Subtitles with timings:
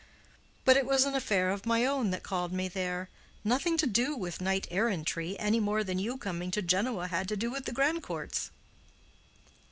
[0.65, 4.41] But it was an affair of my own that called me there—nothing to do with
[4.41, 8.49] knight errantry, any more than you coming to Genoa had to do with the Grandcourts."